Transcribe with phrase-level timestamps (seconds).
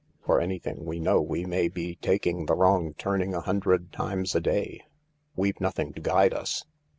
[0.25, 4.41] For anything we know, we may be taking the wrong turning a hundred times a
[4.41, 4.81] day.
[5.35, 6.65] We've nothing to guide us."